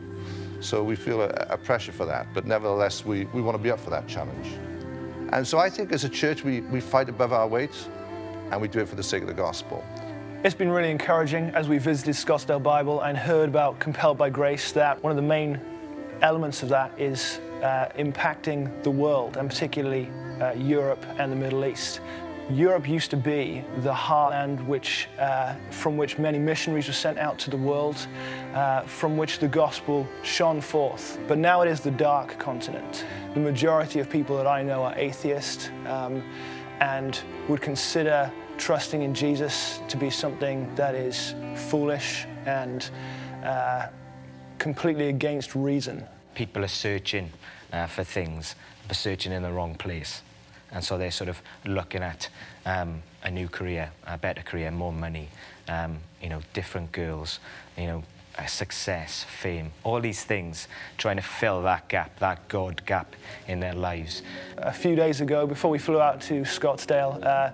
[0.60, 3.70] So we feel a, a pressure for that, but nevertheless, we, we want to be
[3.70, 4.48] up for that challenge.
[5.32, 7.74] And so I think as a church, we, we fight above our weight
[8.50, 9.82] and we do it for the sake of the gospel.
[10.44, 14.72] It's been really encouraging as we visited Scottsdale Bible and heard about Compelled by Grace
[14.72, 15.58] that one of the main
[16.20, 21.64] elements of that is uh, impacting the world and particularly uh, Europe and the Middle
[21.64, 22.00] East.
[22.50, 27.38] Europe used to be the heartland which, uh, from which many missionaries were sent out
[27.38, 28.06] to the world,
[28.54, 31.18] uh, from which the gospel shone forth.
[31.28, 33.06] But now it is the dark continent.
[33.34, 36.22] The majority of people that I know are atheist um,
[36.80, 41.34] and would consider trusting in Jesus to be something that is
[41.68, 42.88] foolish and
[43.44, 43.86] uh,
[44.58, 46.04] completely against reason.
[46.34, 47.30] People are searching
[47.72, 48.56] uh, for things,
[48.88, 50.22] but searching in the wrong place.
[50.72, 52.28] And so they're sort of looking at
[52.64, 55.28] um, a new career, a better career, more money,
[55.68, 57.38] um, you know, different girls,
[57.76, 58.02] you know,
[58.46, 63.14] success, fame, all these things, trying to fill that gap, that God gap
[63.46, 64.22] in their lives.
[64.56, 67.50] A few days ago, before we flew out to Scottsdale, uh,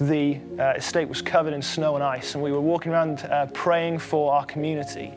[0.00, 3.46] the uh, estate was covered in snow and ice, and we were walking around uh,
[3.54, 5.12] praying for our community.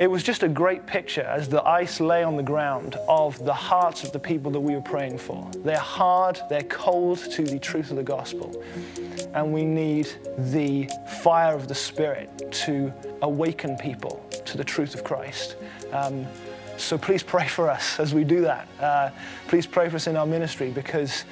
[0.00, 3.52] It was just a great picture as the ice lay on the ground of the
[3.52, 5.50] hearts of the people that we were praying for.
[5.64, 8.62] They're hard, they're cold to the truth of the gospel.
[9.34, 10.08] And we need
[10.52, 10.88] the
[11.20, 12.30] fire of the Spirit
[12.66, 15.56] to awaken people to the truth of Christ.
[15.92, 16.28] Um,
[16.76, 18.68] so please pray for us as we do that.
[18.78, 19.10] Uh,
[19.48, 21.24] please pray for us in our ministry because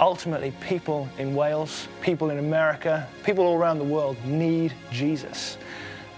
[0.00, 5.56] ultimately people in Wales, people in America, people all around the world need Jesus.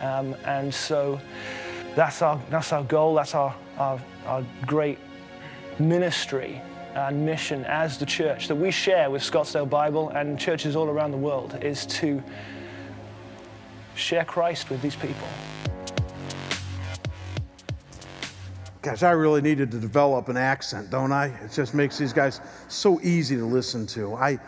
[0.00, 1.20] Um, and so
[1.98, 5.00] that's our, that's our goal, that's our, our, our great
[5.80, 6.62] ministry
[6.94, 11.10] and mission as the church that we share with Scottsdale Bible and churches all around
[11.10, 12.22] the world is to
[13.96, 15.26] share Christ with these people.
[18.80, 21.26] Gosh, I really needed to develop an accent, don't I?
[21.42, 24.14] It just makes these guys so easy to listen to.
[24.14, 24.38] I,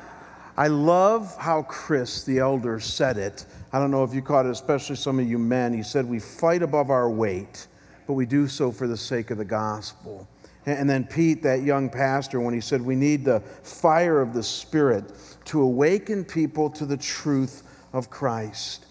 [0.57, 3.45] I love how Chris, the elder, said it.
[3.73, 5.73] I don't know if you caught it, especially some of you men.
[5.73, 7.69] He said, We fight above our weight,
[8.07, 10.29] but we do so for the sake of the gospel.
[10.67, 14.43] And then Pete, that young pastor, when he said, We need the fire of the
[14.43, 15.13] Spirit
[15.47, 18.87] to awaken people to the truth of Christ.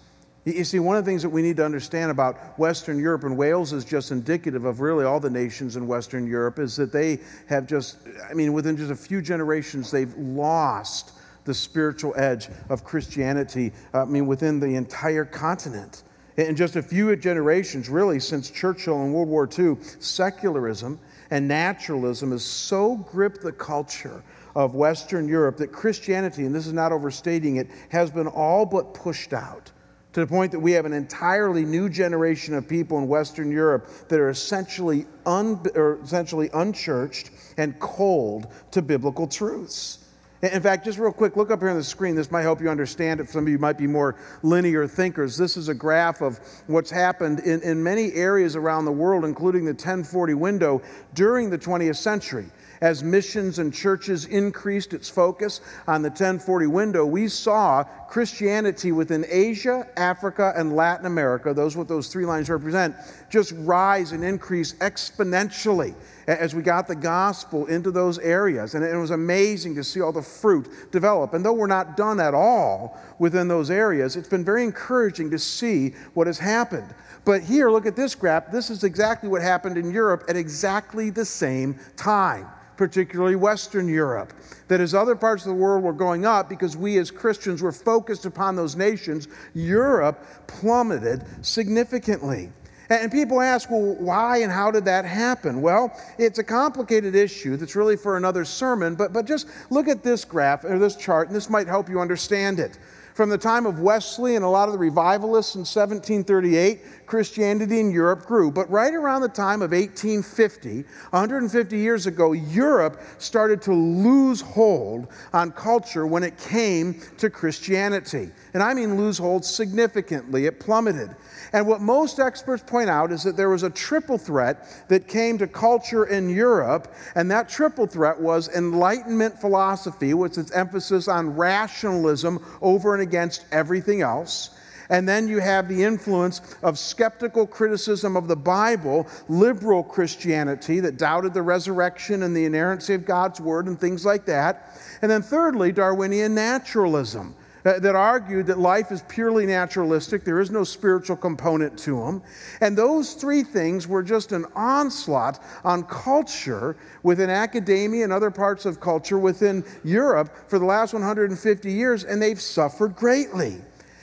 [0.45, 3.37] You see, one of the things that we need to understand about Western Europe and
[3.37, 7.19] Wales is just indicative of really all the nations in Western Europe is that they
[7.47, 7.97] have just,
[8.29, 11.18] I mean, within just a few generations, they've lost
[11.49, 16.03] the spiritual edge of Christianity, I mean, within the entire continent.
[16.37, 20.99] In just a few generations, really, since Churchill and World War II, secularism
[21.31, 24.23] and naturalism has so gripped the culture
[24.55, 28.93] of Western Europe that Christianity, and this is not overstating it, has been all but
[28.93, 29.71] pushed out
[30.13, 33.89] to the point that we have an entirely new generation of people in Western Europe
[34.07, 35.59] that are essentially, un,
[36.03, 39.98] essentially unchurched and cold to biblical truths.
[40.41, 42.15] In fact, just real quick, look up here on the screen.
[42.15, 43.29] This might help you understand it.
[43.29, 45.35] Some of you might be more linear thinkers.
[45.35, 49.65] This is a graph of what's happened in, in many areas around the world, including
[49.65, 50.81] the 1040 window,
[51.13, 52.45] during the 20th century
[52.81, 59.25] as missions and churches increased its focus on the 1040 window, we saw Christianity within
[59.29, 62.95] Asia, Africa, and Latin America, those what those three lines represent,
[63.29, 65.93] just rise and increase exponentially
[66.27, 68.75] as we got the gospel into those areas.
[68.75, 71.33] And it was amazing to see all the fruit develop.
[71.33, 75.39] And though we're not done at all within those areas, it's been very encouraging to
[75.39, 76.93] see what has happened.
[77.29, 78.51] But here, look at this graph.
[78.51, 84.33] This is exactly what happened in Europe at exactly the same time particularly Western Europe.
[84.67, 87.71] That as other parts of the world were going up, because we as Christians were
[87.71, 92.51] focused upon those nations, Europe plummeted significantly.
[92.89, 95.61] And people ask, well, why and how did that happen?
[95.61, 100.01] Well, it's a complicated issue that's really for another sermon, but, but just look at
[100.01, 102.79] this graph or this chart, and this might help you understand it.
[103.13, 107.91] From the time of Wesley and a lot of the revivalists in 1738, Christianity in
[107.91, 108.51] Europe grew.
[108.51, 115.07] But right around the time of 1850, 150 years ago, Europe started to lose hold
[115.33, 118.29] on culture when it came to Christianity.
[118.53, 120.45] And I mean lose hold significantly.
[120.45, 121.15] It plummeted.
[121.51, 125.39] And what most experts point out is that there was a triple threat that came
[125.39, 131.35] to culture in Europe, and that triple threat was Enlightenment philosophy, with its emphasis on
[131.35, 134.51] rationalism over and against everything else.
[134.89, 140.97] And then you have the influence of skeptical criticism of the Bible, liberal Christianity that
[140.97, 144.79] doubted the resurrection and the inerrancy of God's word and things like that.
[145.01, 147.35] And then thirdly, Darwinian naturalism
[147.65, 152.21] uh, that argued that life is purely naturalistic, there is no spiritual component to them.
[152.61, 158.65] And those three things were just an onslaught on culture within academia and other parts
[158.65, 163.61] of culture within Europe for the last 150 years, and they've suffered greatly.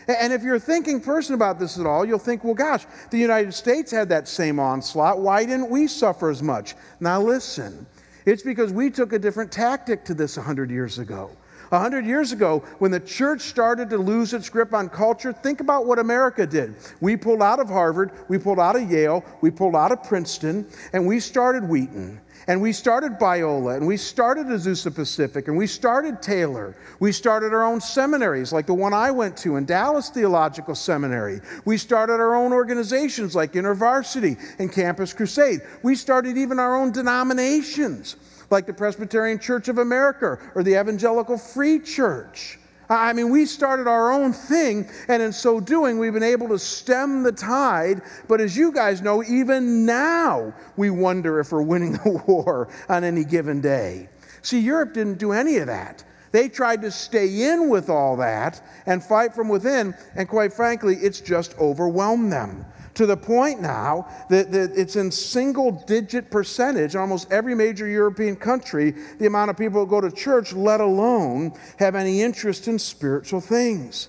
[0.09, 3.19] And if you're a thinking person about this at all, you'll think, well, gosh, the
[3.19, 5.19] United States had that same onslaught.
[5.19, 6.75] Why didn't we suffer as much?
[7.01, 7.87] Now, listen,
[8.25, 11.31] it's because we took a different tactic to this 100 years ago.
[11.73, 15.61] A hundred years ago, when the church started to lose its grip on culture, think
[15.61, 16.77] about what America did.
[17.01, 20.65] We pulled out of Harvard, we pulled out of Yale, we pulled out of Princeton,
[20.93, 22.21] and we started Wheaton.
[22.49, 26.77] And we started Biola, and we started Azusa Pacific, and we started Taylor.
[27.01, 31.41] We started our own seminaries, like the one I went to in Dallas Theological Seminary.
[31.65, 35.61] We started our own organizations like InterVarsity and Campus Crusade.
[35.83, 38.15] We started even our own denominations
[38.51, 42.61] like the Presbyterian Church of America or the Evangelical Free Church.
[42.89, 46.59] I mean, we started our own thing, and in so doing, we've been able to
[46.59, 48.03] stem the tide.
[48.29, 53.05] But as you guys know, even now, we wonder if we're winning the war on
[53.05, 54.09] any given day.
[54.43, 56.05] See, Europe didn't do any of that.
[56.33, 60.97] They tried to stay in with all that and fight from within, and quite frankly,
[60.97, 62.65] it's just overwhelmed them
[62.97, 67.87] to the point now that, that it's in single digit percentage in almost every major
[67.87, 72.69] European country the amount of people who go to church, let alone have any interest
[72.69, 74.09] in spiritual things.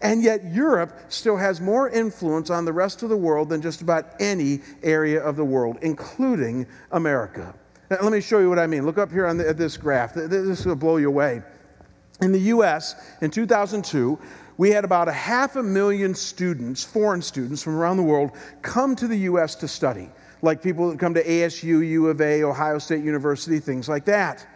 [0.00, 3.82] And yet, Europe still has more influence on the rest of the world than just
[3.82, 7.52] about any area of the world, including America.
[7.90, 8.86] Now, let me show you what I mean.
[8.86, 10.14] Look up here on the, this graph.
[10.14, 11.42] This will blow you away.
[12.20, 14.18] In the US in 2002,
[14.58, 18.94] we had about a half a million students, foreign students from around the world, come
[18.96, 19.54] to the U.S.
[19.56, 20.10] to study,
[20.42, 24.46] like people that come to ASU, U of A, Ohio State University, things like that.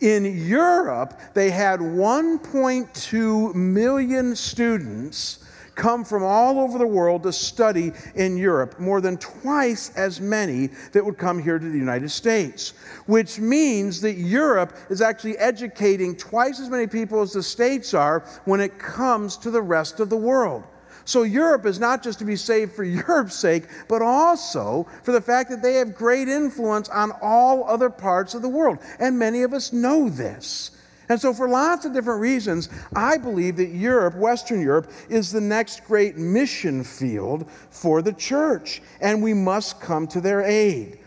[0.00, 5.44] In Europe, they had 1.2 million students
[5.80, 10.66] come from all over the world to study in Europe, more than twice as many
[10.92, 12.74] that would come here to the United States,
[13.06, 18.20] which means that Europe is actually educating twice as many people as the States are
[18.44, 20.64] when it comes to the rest of the world.
[21.06, 25.20] So, Europe is not just to be saved for Europe's sake, but also for the
[25.20, 28.80] fact that they have great influence on all other parts of the world.
[28.98, 30.72] And many of us know this.
[31.10, 35.40] And so, for lots of different reasons, I believe that Europe, Western Europe, is the
[35.40, 41.00] next great mission field for the church, and we must come to their aid.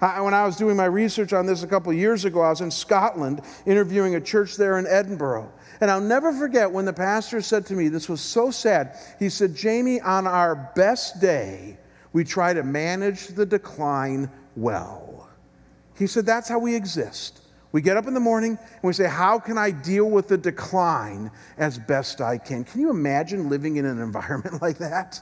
[0.00, 2.62] I, when I was doing my research on this a couple years ago, I was
[2.62, 5.52] in Scotland interviewing a church there in Edinburgh.
[5.82, 8.96] And I'll never forget when the pastor said to me, this was so sad.
[9.18, 11.76] He said, Jamie, on our best day,
[12.14, 15.28] we try to manage the decline well.
[15.98, 17.42] He said, That's how we exist.
[17.72, 20.38] We get up in the morning and we say, How can I deal with the
[20.38, 22.64] decline as best I can?
[22.64, 25.20] Can you imagine living in an environment like that?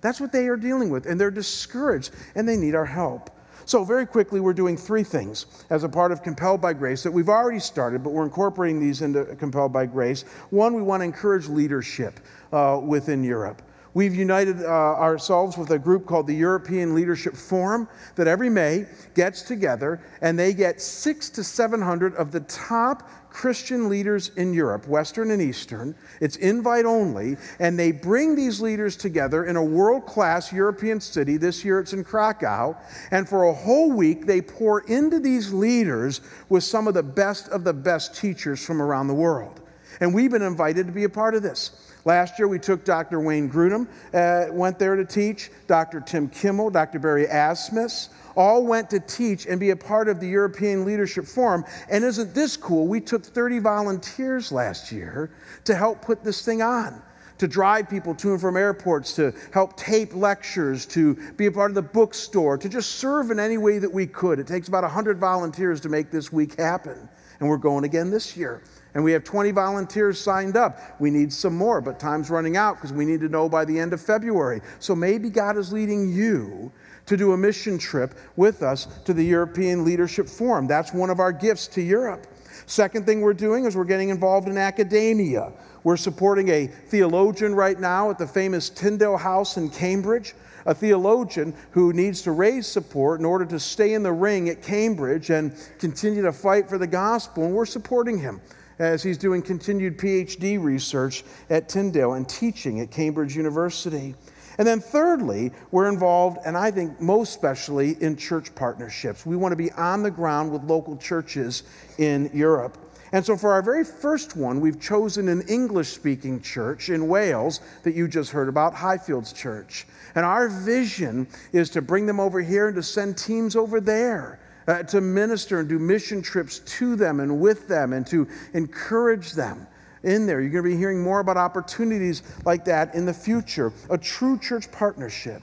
[0.00, 3.30] That's what they are dealing with, and they're discouraged and they need our help.
[3.64, 7.12] So, very quickly, we're doing three things as a part of Compelled by Grace that
[7.12, 10.22] we've already started, but we're incorporating these into Compelled by Grace.
[10.50, 12.18] One, we want to encourage leadership
[12.52, 13.62] uh, within Europe.
[13.94, 18.86] We've united uh, ourselves with a group called the European Leadership Forum that every May
[19.14, 24.86] gets together and they get six to 700 of the top Christian leaders in Europe,
[24.86, 25.94] Western and Eastern.
[26.20, 31.36] It's invite only, and they bring these leaders together in a world class European city.
[31.36, 32.76] This year it's in Krakow.
[33.10, 36.20] And for a whole week, they pour into these leaders
[36.50, 39.60] with some of the best of the best teachers from around the world.
[40.00, 41.91] And we've been invited to be a part of this.
[42.04, 43.20] Last year, we took Dr.
[43.20, 46.00] Wayne Grudem, uh, went there to teach, Dr.
[46.00, 46.98] Tim Kimmel, Dr.
[46.98, 51.64] Barry Asmus, all went to teach and be a part of the European Leadership Forum.
[51.88, 52.88] And isn't this cool?
[52.88, 55.30] We took 30 volunteers last year
[55.64, 57.00] to help put this thing on.
[57.38, 61.72] To drive people to and from airports, to help tape lectures, to be a part
[61.72, 64.38] of the bookstore, to just serve in any way that we could.
[64.38, 67.08] It takes about 100 volunteers to make this week happen.
[67.40, 68.62] And we're going again this year.
[68.94, 70.78] And we have 20 volunteers signed up.
[71.00, 73.78] We need some more, but time's running out because we need to know by the
[73.78, 74.60] end of February.
[74.80, 76.70] So maybe God is leading you
[77.06, 80.66] to do a mission trip with us to the European Leadership Forum.
[80.66, 82.26] That's one of our gifts to Europe.
[82.66, 85.52] Second thing we're doing is we're getting involved in academia.
[85.84, 90.34] We're supporting a theologian right now at the famous Tyndale House in Cambridge,
[90.64, 94.62] a theologian who needs to raise support in order to stay in the ring at
[94.62, 98.40] Cambridge and continue to fight for the gospel, and we're supporting him
[98.78, 104.14] as he's doing continued PhD research at Tyndale and teaching at Cambridge University.
[104.58, 109.24] And then, thirdly, we're involved, and I think most especially, in church partnerships.
[109.24, 111.62] We want to be on the ground with local churches
[111.98, 112.78] in Europe.
[113.12, 117.60] And so, for our very first one, we've chosen an English speaking church in Wales
[117.82, 119.86] that you just heard about, Highfields Church.
[120.14, 124.38] And our vision is to bring them over here and to send teams over there
[124.68, 129.32] uh, to minister and do mission trips to them and with them and to encourage
[129.32, 129.66] them
[130.02, 130.40] in there.
[130.40, 133.72] You're going to be hearing more about opportunities like that in the future.
[133.90, 135.42] A true church partnership.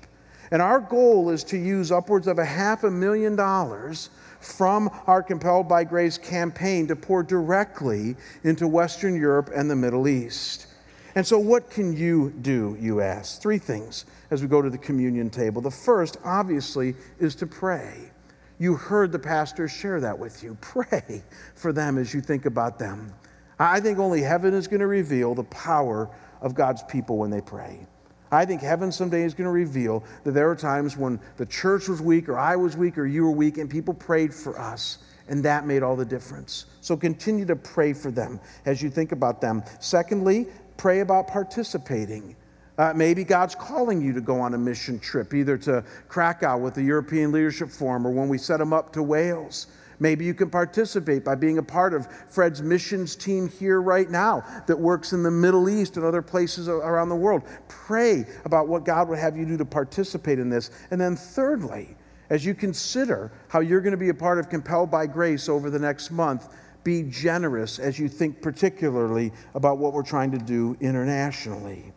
[0.51, 4.09] And our goal is to use upwards of a half a million dollars
[4.39, 10.07] from our Compelled by Grace campaign to pour directly into Western Europe and the Middle
[10.07, 10.67] East.
[11.15, 13.41] And so, what can you do, you ask?
[13.41, 15.61] Three things as we go to the communion table.
[15.61, 18.11] The first, obviously, is to pray.
[18.59, 20.57] You heard the pastor share that with you.
[20.59, 21.23] Pray
[21.55, 23.13] for them as you think about them.
[23.57, 26.09] I think only heaven is going to reveal the power
[26.41, 27.87] of God's people when they pray.
[28.31, 31.87] I think heaven someday is going to reveal that there are times when the church
[31.87, 34.99] was weak, or I was weak, or you were weak, and people prayed for us,
[35.29, 36.65] and that made all the difference.
[36.81, 39.63] So continue to pray for them as you think about them.
[39.79, 40.47] Secondly,
[40.77, 42.35] pray about participating.
[42.79, 46.75] Uh, maybe God's calling you to go on a mission trip, either to Krakow with
[46.75, 49.67] the European Leadership Forum or when we set them up to Wales.
[49.99, 54.45] Maybe you can participate by being a part of Fred's missions team here right now
[54.65, 57.43] that works in the Middle East and other places around the world.
[57.67, 60.71] Pray about what God would have you do to participate in this.
[60.89, 61.97] And then, thirdly,
[62.29, 65.69] as you consider how you're going to be a part of Compelled by Grace over
[65.69, 66.47] the next month,
[66.85, 71.91] be generous as you think particularly about what we're trying to do internationally.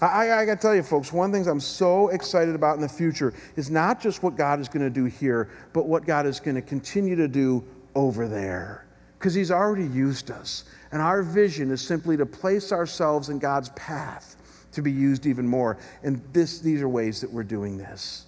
[0.00, 2.76] I, I got to tell you, folks, one of the things I'm so excited about
[2.76, 6.06] in the future is not just what God is going to do here, but what
[6.06, 7.62] God is going to continue to do
[7.94, 8.86] over there.
[9.18, 10.64] Because He's already used us.
[10.92, 14.36] And our vision is simply to place ourselves in God's path
[14.72, 15.76] to be used even more.
[16.02, 18.24] And this, these are ways that we're doing this.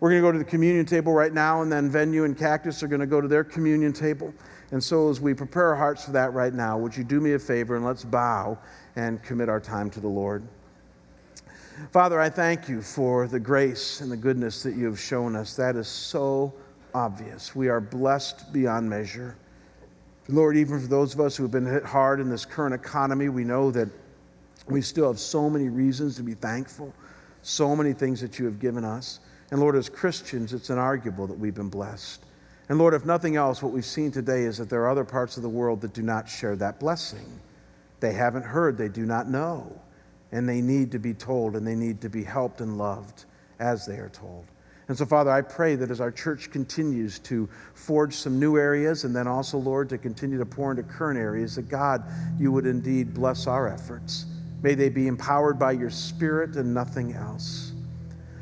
[0.00, 2.82] We're going to go to the communion table right now, and then Venue and Cactus
[2.82, 4.32] are going to go to their communion table.
[4.72, 7.34] And so, as we prepare our hearts for that right now, would you do me
[7.34, 8.58] a favor and let's bow
[8.96, 10.42] and commit our time to the Lord?
[11.90, 15.56] Father, I thank you for the grace and the goodness that you have shown us.
[15.56, 16.52] That is so
[16.94, 17.54] obvious.
[17.54, 19.36] We are blessed beyond measure.
[20.28, 23.28] Lord, even for those of us who have been hit hard in this current economy,
[23.28, 23.88] we know that
[24.68, 26.92] we still have so many reasons to be thankful,
[27.42, 29.20] so many things that you have given us.
[29.50, 32.24] And Lord, as Christians, it's inarguable that we've been blessed.
[32.68, 35.36] And Lord, if nothing else, what we've seen today is that there are other parts
[35.36, 37.26] of the world that do not share that blessing.
[38.00, 39.80] They haven't heard, they do not know
[40.32, 43.26] and they need to be told and they need to be helped and loved
[43.60, 44.46] as they are told.
[44.88, 49.04] And so, Father, I pray that as our church continues to forge some new areas
[49.04, 52.02] and then also, Lord, to continue to pour into current areas, that God,
[52.38, 54.26] you would indeed bless our efforts.
[54.62, 57.72] May they be empowered by your Spirit and nothing else.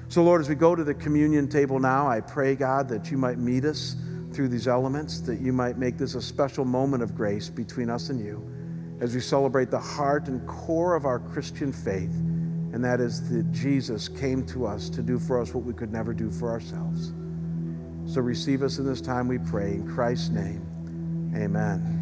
[0.08, 3.18] So, Lord, as we go to the communion table now, I pray, God, that you
[3.18, 3.94] might meet us
[4.32, 8.08] through these elements, that you might make this a special moment of grace between us
[8.08, 8.42] and you
[9.00, 12.14] as we celebrate the heart and core of our Christian faith,
[12.72, 15.92] and that is that Jesus came to us to do for us what we could
[15.92, 17.12] never do for ourselves.
[18.06, 19.72] So receive us in this time, we pray.
[19.72, 21.99] In Christ's name, amen.